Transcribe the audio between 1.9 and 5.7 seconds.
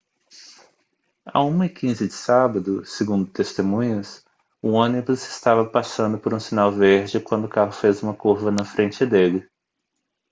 de sábado segundo testemunhas o ônibus estava